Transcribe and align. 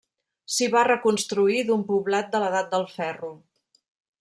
S'hi 0.53 0.67
va 0.75 0.81
reconstruir 0.87 1.59
d'un 1.67 1.85
poblat 1.91 2.33
de 2.37 2.41
l'edat 2.45 2.73
del 2.75 2.89
ferro. 2.97 3.33